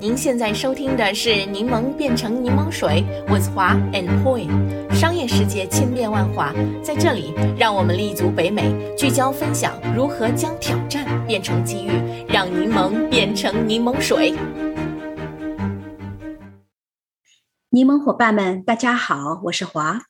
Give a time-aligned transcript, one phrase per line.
[0.00, 4.48] 您现在收听的是《柠檬变成柠檬水》，with 华 and Poi。
[4.94, 11.90] 商业世界千变万化，在这里，让我们立足北美，聚焦分享如何将挑战变成机遇，
[12.26, 14.34] 让柠檬变成柠檬水。
[17.68, 20.00] 柠檬伙伴们，大家好，我是华。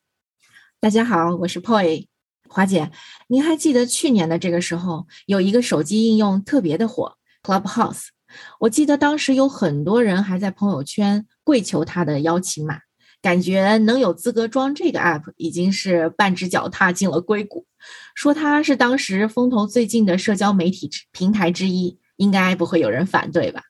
[0.78, 2.06] 大家好，我是 Poi。
[2.48, 2.92] 华姐，
[3.26, 8.10] 您还记得去年的这个时候，有一个手机应用特别的火，Clubhouse。
[8.58, 12.80] 我记得当时有很多人还在朋友圈跪求他的邀请码，
[13.22, 17.66] 感觉能有资格装这个 app 已经是半只脚踏进了硅谷。
[18.14, 23.62] 说它是当时风头最近的社交媒体平台之一，应该不会有人反对吧？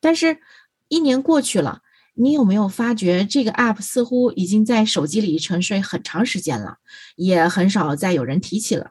[0.00, 0.38] 但是，
[0.88, 1.82] 一年过去了，
[2.14, 6.78] 你有没有发觉这个 app 似乎已经在手机里沉睡很长时间了，
[7.16, 8.90] 也很少再有人提起了？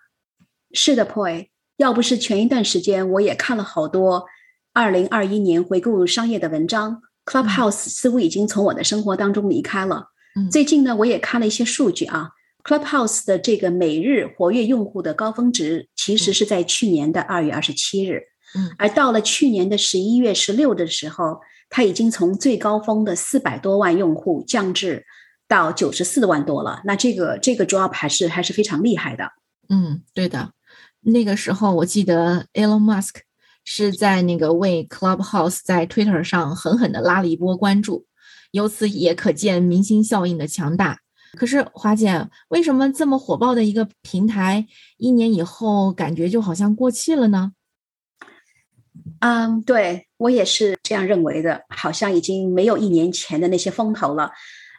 [0.72, 1.48] 是的，Poy，
[1.78, 4.28] 要不是前一段时间我也看了好多。
[4.80, 10.06] 二零二一年回顾商业的文章，Clubhouse 似乎已经从我的生活当中离开了。
[10.50, 12.30] 最近呢，我也看了一些数据啊
[12.64, 18.22] ，Clubhouse 的这个每日活跃用户的高峰值其实是在去年的二月二十七日，
[18.56, 25.04] 嗯，而到了去年的十一月十六的时候，它已经从最高峰的四百多万用户降至
[25.50, 26.82] 到九十四万多了。
[26.86, 29.26] 那这个这个 drop 还是还是非常厉害的。
[29.68, 30.52] 嗯，对的，
[31.02, 33.16] 那个时候我记得 Elon Musk。
[33.72, 38.08] 是在那个为 Clubhouse 在 Twitter 上狠狠的拉了一波关注，
[38.50, 40.98] 由此也可见明星效应的强大。
[41.38, 44.66] 可是华姐，为什么这么火爆的一个平台，
[44.98, 47.52] 一年以后感觉就好像过气了呢？
[49.20, 54.32] 嗯，对我也是这样认为的，好像已经没有一年前的那些风头了。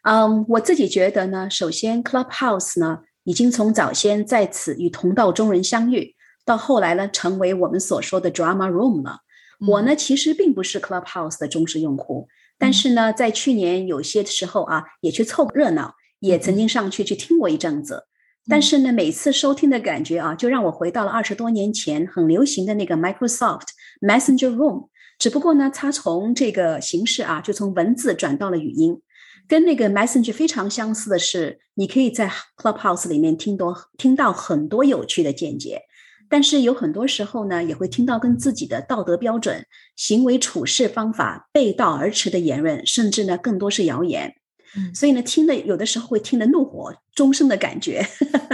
[0.03, 6.17] 嗯，我自己觉得呢，首先 Clubhouse 呢，已经从早先在此与同道中人相遇。
[6.51, 9.21] 到后来呢，成为我们所说的 drama room 了。
[9.69, 12.27] 我呢，其实并不是 Clubhouse 的忠实用户，
[12.59, 18.09] 但是呢，在去年有些时候啊，也去凑热闹，也曾经上去去听过一阵子。
[18.49, 23.69] 但是呢，每次收听的感觉啊，就让我回到了二十多年前很流行的那个 Microsoft
[24.01, 24.89] Messenger Room。
[25.21, 29.01] 只不过呢，它从这个形式啊，就从文字转到了语音。
[29.47, 35.83] 跟那个 Messenger 非常相似的是，你可以在 Clubhouse 里面听多听到很多有趣的见解。
[36.31, 44.37] 但是有很多时候呢，也会听到跟自己的道德标准、行为处事方法背道而驰的言论，甚至呢更多是谣言。
[44.77, 48.07] 嗯，所以呢，听的有的时候会听得怒火中生的感觉。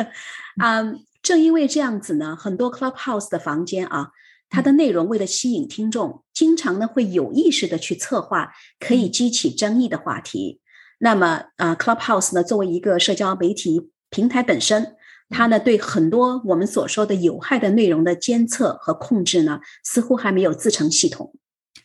[0.57, 0.83] 啊，
[1.23, 4.09] 正因为这样子呢，很多 Clubhouse 的房间啊，
[4.49, 10.63] 它的内容为了吸引听众，经常呢会有意识的去策划可以激起争议的话题。
[10.99, 14.96] 那么啊，Clubhouse 呢作为一个社交媒体平台本身。
[15.29, 21.35] 它呢，对很多我们所说的有害的内容的监测和控制呢，似乎还没有自成系统。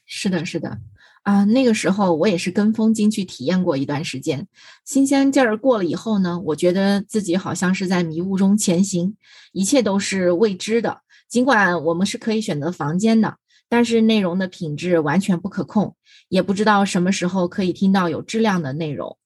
[0.06, 0.78] 是的，是的，
[1.24, 4.47] 啊，那个时候我也是跟风进去体验过一段时间，
[4.85, 9.16] 新鲜劲儿过了以后呢，我觉得自己好像是在迷雾中前行，
[9.53, 11.01] 一切都是未知的。
[11.30, 13.38] 尽管我们是可以选择房间的，
[13.69, 15.96] 但是内容的品质完全不可控，
[16.28, 19.18] 也不知道什么时候可以听到有质量的内容。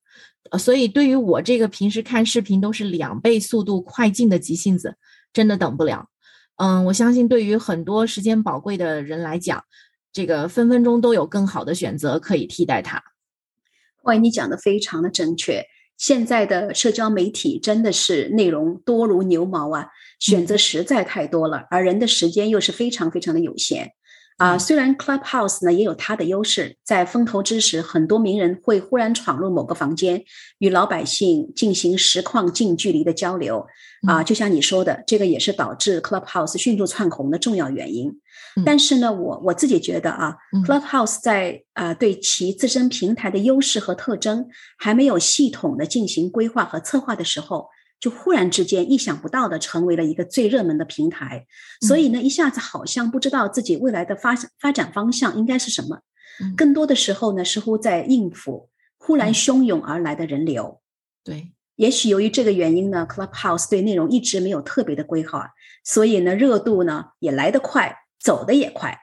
[0.51, 4.95] 呃，所以对于我这个平时看视频都是两倍速度快进的急性子，
[5.33, 6.07] 真的等不了。
[6.57, 9.63] 嗯，我相信对于很多时间宝贵的人来讲，
[10.13, 13.03] 这个分分钟都有更好的选择可以替代它。
[14.03, 15.65] 喂，你讲的非常的正确。
[15.97, 19.87] 现在的社交媒体真的是内容多如牛毛啊，
[20.19, 23.91] 选择实在太多了，而人的时间又是非常非常的有限。
[24.37, 30.23] 啊，虽然 Clubhouse 呢也有它的优势，在风投之时，很多名人会忽然闯入某个房间，
[30.57, 33.65] 与老百姓进行实况近距离的交流。
[34.05, 38.11] 啊，就像你说的，这个也是导致 Clubhouse 迅速窜红的重要原因。
[38.65, 40.35] 但是呢，我我自己觉得啊
[40.65, 44.45] ，Clubhouse 在啊对其自身平台的优势和特征
[44.77, 47.67] 还没有系统的进行规划和策划的时候。
[47.99, 51.47] 就忽然之间意想不到的成为了一个最热门的平台，
[51.81, 55.99] 所以呢，一下子好像不知道自己未来的发发展方向应该是什么。
[56.55, 60.81] 更多的时候呢，似乎在应付忽然汹涌而来的人流。
[61.23, 65.49] 对，也许由于这个原因呢，Clubhouse 对内容一直没有特别的规划，
[65.83, 68.95] 所以呢，热度呢也来得快，走得也快。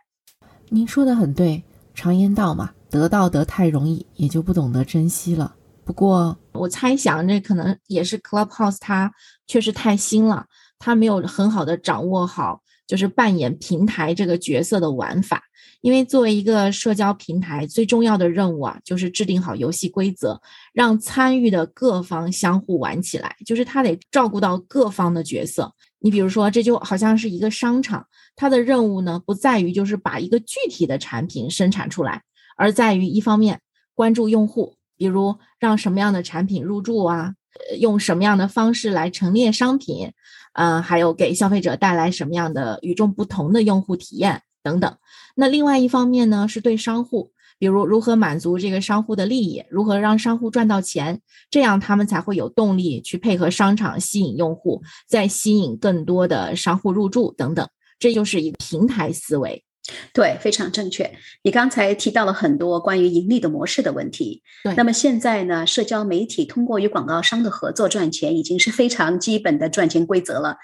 [0.68, 1.64] 您说的很对，
[1.94, 5.56] 常言道嘛，得到得太容易，也就不懂得珍惜了。
[5.84, 9.12] 不过，我猜想这可能也是 Clubhouse，它
[9.46, 10.46] 确实太新了，
[10.78, 15.42] 它没有很好的掌握好，就是扮演平台这个角色的玩法。
[15.80, 20.40] 因为作为一个社交平台，最重要的任务啊，就是制定好游戏规则，
[20.72, 23.34] 让参与的各方相互玩起来。
[23.44, 25.74] 就是它得照顾到各方的角色。
[25.98, 28.06] 你比如说，这就好像是一个商场，
[28.36, 32.22] 它的任务呢，不在于就是把一个具体的产品生产出来。
[32.56, 33.60] 而在于一方面
[33.92, 37.34] 关注用户，比如让什么样的产品入驻啊，
[37.80, 40.12] 用什么样的方式来陈列商品，
[40.52, 44.96] 呃，还有给消费者带来什么样的与众不同的用户体验等等。
[45.34, 47.32] 那另外一方面呢，是对商户。
[47.58, 51.20] 比如如何满足这个商户的利益，如何让商户赚到钱，
[51.50, 57.68] 这样他们才会有动力去配合商场吸引用户，再吸引更多的商户入驻等等。
[57.98, 59.64] 这就是一个平台思维。
[60.12, 61.10] 对，非常正确。
[61.42, 64.42] 你刚才提到了很多关于盈利的模式的问题。
[64.62, 70.56] 对，那么现在呢，社交媒体通过与广告商的合作赚钱，已经是非常基本的赚钱规则了。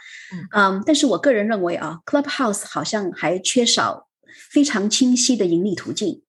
[0.55, 4.07] 嗯，但是我个人认为啊，Clubhouse 好像还缺少
[4.51, 6.23] 非常清晰的盈利途径。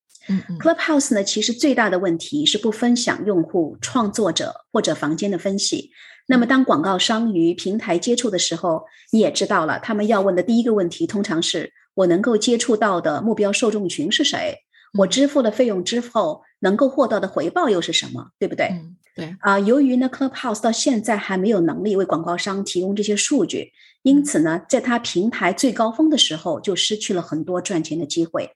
[0.60, 5.92] Clubhouse 呢，其实最大的问题是不分享用户、创作者或者房间的分析。
[6.28, 14.60] 那么，当广告商与平台接触的时候，你也知道了，他们要问的第一个问题通常是：我能够接触到的目标受众群是谁？
[15.00, 18.30] 我支付了费用之后，能够获得的回报又是什么？
[18.40, 18.72] 对不对？
[19.16, 23.74] 对啊，由于呢，Clubhouse 到现在还没有能力为广告商提供这些数据，
[24.04, 28.50] 因此呢，在它平台最高峰的时候，就失去了很多赚钱的机会。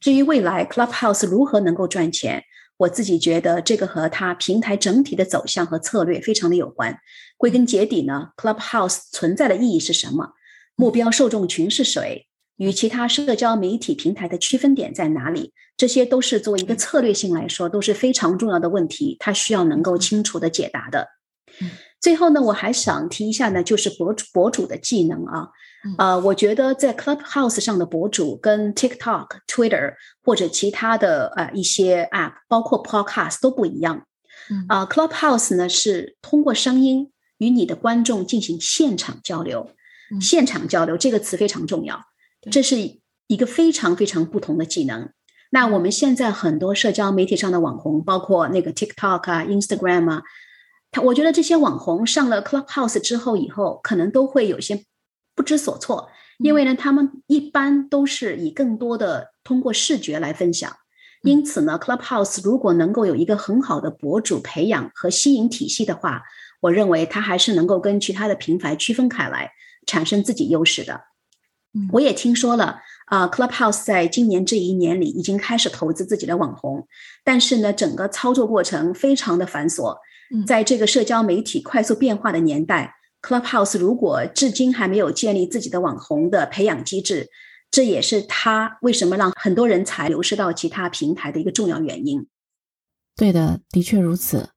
[0.00, 2.44] 至于未来 Clubhouse 如何能够赚钱，
[2.76, 6.98] 我自己觉得这个和它平台整体的走向和策略非常的有关。
[7.38, 10.34] 归根结底呢，Clubhouse 存在的意义是什么？
[10.76, 12.28] 目标受众群是谁？
[12.56, 15.52] 与其他社交媒体平台的区分点在哪里？
[15.76, 21.08] 这些都是作为一个策略性来说都是非常重要的问题，它需要能够清楚的解答的。
[22.00, 25.48] 最后呢，我还想提一下呢，就是博主博主的技能啊。
[25.98, 34.06] 呃，我觉得在 Clubhouse 上的博主跟 TikTok、Twitter 或者其他的呃一些 App，包括 Podcast 都不一样。
[34.68, 39.72] 啊，Clubhouse 呢是通过声音与你的观众进行现场交流。
[40.20, 42.00] 现场交流这个词非常重要，
[42.50, 42.76] 这是
[43.26, 45.10] 一个非常非常不同的技能。
[45.50, 50.22] 那我们现在很多社交媒体上的网红，包括那个 TikTok 啊、Instagram 啊，
[50.90, 54.84] 他我觉得这些网红上了 Clubhouse 之后以后，可能都会有些。
[55.36, 56.08] 不知所措，
[56.38, 60.72] 因为呢，他们一般都是以更多的通过视觉来分享，
[61.22, 66.22] 因此呢，Clubhouse 如果能够有一个很好的博主培养和吸引体系的话，
[66.60, 69.50] 我认为它还是能够跟其他的平台区分开来，
[69.88, 71.00] 产生自己优势的。
[71.92, 76.86] 我也听说了啊，Clubhouse 在今年这一年里已经开始投资自己的网红，
[77.24, 79.96] 但是呢，整个操作过程非常的繁琐，
[80.46, 82.94] 在这个社交媒体快速变化的年代。
[83.22, 87.28] Clubhouse 如果至今还没有建立自己的网红的培养机制，
[87.70, 92.26] 这也是它为什么让很多人才流失到其他平台的一个重要原因。
[93.16, 94.50] 对的，的确如此。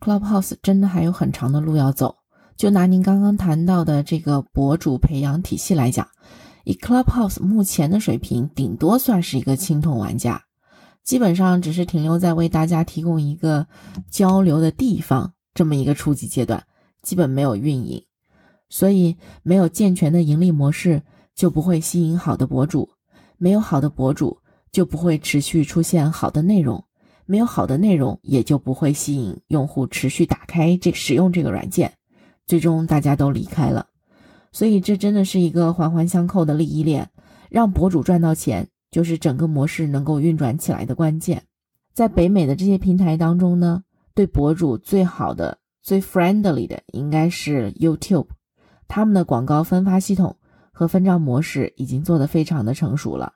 [0.00, 2.16] Clubhouse 真的还有很长的路要走。
[2.56, 6.08] 就拿您刚刚谈到的这个博主培养体系来讲，
[6.64, 10.42] 以 Clubhouse 目前的水平，顶多算是一个青铜玩家，
[11.02, 13.66] 基本上只是停留在为大家提供一个
[14.10, 16.64] 交流的地方这么一个初级阶段，
[17.02, 18.02] 基本没有运营。
[18.70, 21.02] 所以，没有健全的盈利模式，
[21.34, 22.88] 就不会吸引好的博主；
[23.36, 24.38] 没有好的博主，
[24.72, 26.82] 就不会持续出现好的内容；
[27.26, 31.92] 没有好的内容，也就不会吸引用户持续打开这使用这个软件。
[32.46, 33.86] 最终，大家都离开了。
[34.54, 37.10] 所以，这真的是一个环环相扣的利益链，
[37.50, 41.42] 让博主赚到钱，就是整个模式能够运转起来的关键。
[41.92, 43.82] 在北美的这些平台当中呢，
[44.14, 48.28] 对博主最好的、最 friendly 的，应该是 YouTube。
[48.86, 50.36] 他们的广告分发系统
[50.70, 53.32] 和分账模式已经做得非常的成熟了。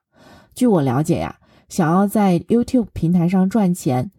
[0.55, 4.13] 据我了解呀，想要在 YouTube 平台上赚钱，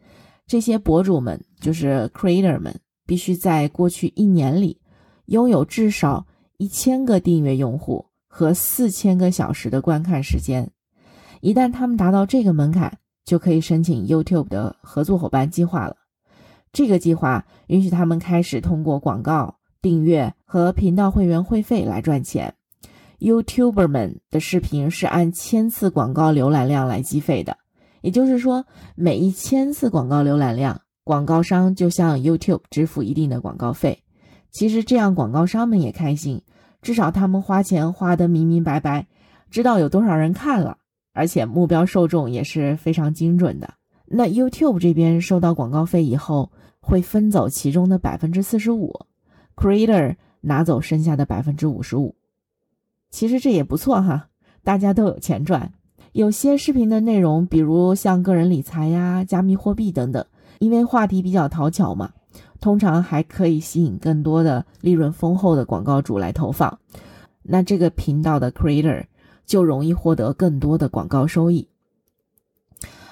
[0.45, 4.81] 这些博主们就是 Creator 们，必须在过去一年里
[5.27, 6.25] 拥有至少
[6.59, 10.69] 一千个订阅用户和四千个小时的观看时间。
[11.39, 15.95] 一旦他们达到这个门槛，就可以申请 YouTube 的合作伙伴计划了。
[16.73, 19.55] 这个计划允许他们开始通过广告。
[19.81, 22.55] 订阅和频道会员会费来赚钱
[23.19, 27.55] ，YouTuber 们的视频是按千次广告浏览量来计费的，
[28.01, 34.03] 也就是说，每一千次广告浏览量，广告商就向 YouTube 支付一定的广告费。
[34.51, 36.41] 其实这样广告商们也开心，
[36.81, 39.07] 至少他们花钱花得明明白白，
[39.49, 40.77] 知道有多少人看了，
[41.13, 43.73] 而且目标受众也是非常精准的。
[44.05, 48.99] 那 YouTube 这边收到广告费以后，会分走其中的百分之四十五。
[49.55, 52.15] Creator 拿走剩下的百分之五十五，
[53.11, 54.29] 其实这也不错哈，
[54.63, 55.73] 大家都有钱赚。
[56.13, 60.25] 有些视频的内容，比如像个人理财呀、加密货币等等，
[60.57, 62.13] 因为话题比较讨巧嘛，
[62.59, 66.79] 通常还可以吸引更多的利润丰厚的广告主来投放，
[67.43, 69.05] 那这个频道的 Creator
[69.45, 71.67] 就容易获得更多的广告收益。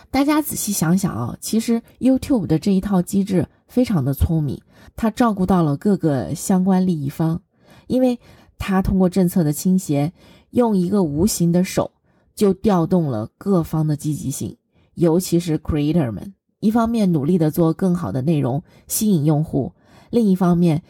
[0.10, 4.62] 大家仔细想想啊，其实 YouTube 的这一套机制非常的聪明，
[4.96, 7.42] 它照顾到了各个相关利益方，
[7.88, 8.20] 因为
[8.58, 10.14] 它通过政策的倾斜，
[10.52, 11.92] 用一个无形的手
[12.34, 14.58] 就调动了各方的积极性，
[14.94, 19.74] 尤其是 Creator 们，一方面努力的做更好的内容吸引用户，
[20.10, 20.84] 另一方面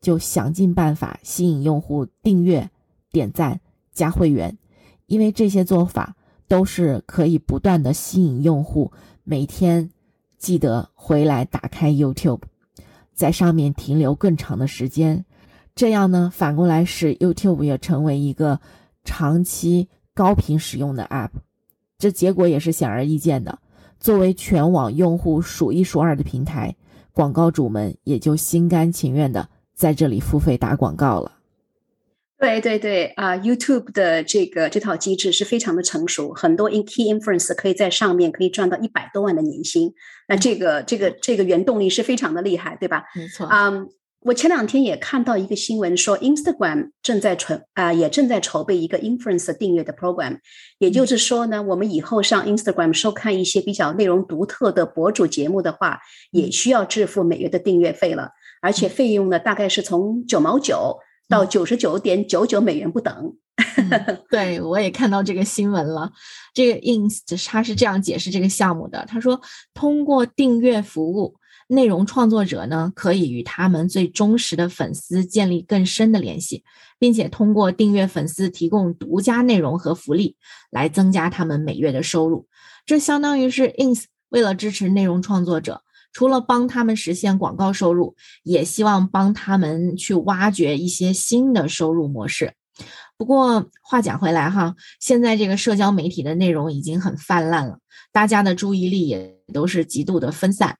[0.00, 2.70] 就想尽办法吸引用户订阅、
[3.10, 3.60] 点赞、
[3.92, 4.58] 加会员，
[5.06, 6.16] 因为这些做法。
[6.50, 8.90] 都是可以不断的吸引用户，
[9.22, 9.92] 每天
[10.36, 12.40] 记得回来打开 YouTube，
[13.14, 15.24] 在上面停留更长的时间，
[15.76, 18.60] 这样呢，反过来使 YouTube 也成为一个
[19.04, 21.30] 长期高频使用的 App，
[21.98, 23.60] 这结果也是显而易见的。
[24.00, 26.74] 作为全网用户数一数二的平台，
[27.12, 31.32] 广告主们也就心甘情愿的在这里付费打广告了。
[32.38, 39.92] 对对对啊，YouTube 的这个这套机制是非常的成熟，很多 in key influence 可以在上面可以赚到一百多万的年薪。
[40.26, 43.04] 那这个这个这个原动力是非常的厉害，对吧？
[43.14, 43.46] 没错。
[43.52, 43.86] 嗯，
[44.20, 50.38] 我前两天也看到一个新闻说，Instagram 正在筹啊，也正在筹备一个 influence 订阅的 program。
[50.78, 56.00] 也就是说呢，我们以后上 Instagram 收看一些比较内容独特的博主节目的话，
[56.32, 60.98] 也需要支付每月的订阅费了，而且费用呢大概是从九毛九。
[61.30, 63.36] 到九十九点九九美元不等。
[64.28, 66.10] 对，我也看到这个新闻了。
[66.52, 69.40] 这个 ins 他是这样解释这个项目的：他说，
[69.72, 71.36] 通过订阅服务，
[71.70, 76.64] 内容创作者呢可以与他们最忠实的粉丝建立更深的联系，
[76.98, 80.36] 并且通过订阅粉丝提供独家内容和福利，
[80.70, 82.48] 来增加他们每月的收入。
[82.84, 85.82] 这相当于是 ins 为了支持内容创作者。
[86.12, 92.54] 除了帮他们实现广告收入，也希望帮他们去挖掘一些新的收入模式。
[93.16, 97.78] 不过话讲回来哈，现在这个社交媒体的内容已经很泛滥了，
[98.12, 100.78] 大家的注意力也都是极度的分散。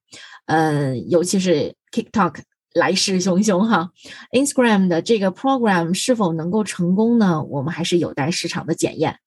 [0.51, 2.41] 嗯，尤其是 TikTok
[2.75, 3.91] 来势汹汹哈
[4.33, 7.43] ，Instagram 的这个 program 是否能够成功呢？
[7.45, 9.19] 我们还是有待市场的检验。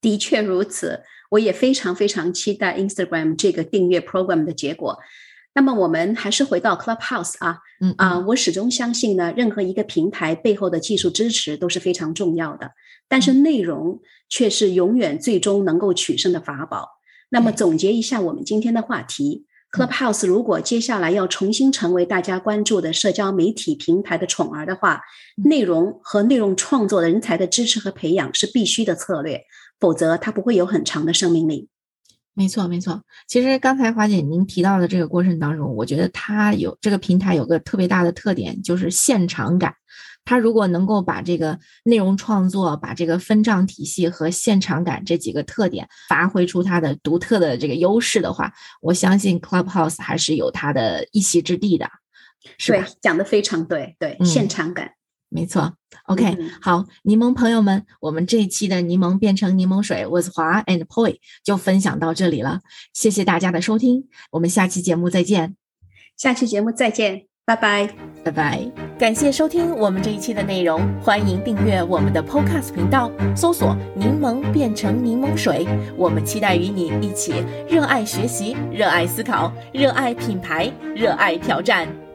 [0.00, 1.02] 的确如此。
[1.28, 4.96] 我也非常非常期待 Instagram 这个订阅 program 的结果。
[5.54, 12.70] 那么我们还是回到 Clubhouse 啊，嗯啊，我始终相信呢，任何一个平台背后的技术支持都是非常重要的，
[13.08, 16.90] 但是内容却是永远最终能够取胜的法宝。
[17.28, 25.02] 那么总结一下我们今天的话题，Clubhouse 如果接下来要重新成为大家关注的社交媒体平台的宠儿的话，
[25.44, 29.42] 内容和内容创作人才的支持和培养是必须的策略。
[29.78, 31.68] 否则，它不会有很长的生命力。
[32.36, 33.02] 没错，没错。
[33.26, 39.74] 其实刚才华姐您提到的这个过程当中，我觉得它有这个平台有个特别大的特点，就是现场感。
[40.22, 48.52] 它如果能够把这个内容创作、把这个分账体系和现场感这几个特点发挥出它的独特的这个优势的话，
[48.82, 51.88] 我相信 Clubhouse 还是有它的一席之地的。
[52.58, 54.90] 是对，讲的非常对，对，现场感。
[55.28, 55.72] 没错
[56.06, 62.60] ，OK，好，柠檬朋友们，我们这一期的柠檬变成柠檬水，Was 华 and Poi 就分享到这里了，
[62.94, 65.56] 谢谢大家的收听，我们下期节目再见，
[66.16, 67.90] 下期节目再见，拜拜，
[68.24, 75.66] 拜拜，感谢收听我们这一期的内容，欢迎订阅我们的 Podcast 频道，搜索柠檬变成柠檬水，
[75.96, 82.05] 我们期待与你一起热爱学习，热爱思考，热爱品牌，热爱挑战。